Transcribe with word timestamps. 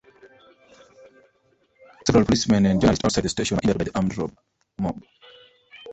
Several 2.07 2.25
policemen 2.25 2.65
and 2.65 2.81
journalists 2.81 3.05
outside 3.05 3.23
the 3.23 3.29
station 3.29 3.57
were 3.57 3.61
injured 3.63 3.77
by 3.77 3.83
the 3.83 3.95
armed 3.95 4.33
mob. 4.79 5.03